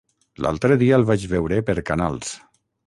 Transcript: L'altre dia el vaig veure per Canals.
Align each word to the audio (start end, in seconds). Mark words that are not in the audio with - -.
L'altre 0.45 0.77
dia 0.83 0.97
el 1.01 1.05
vaig 1.11 1.29
veure 1.35 1.61
per 1.69 1.77
Canals. 1.93 2.35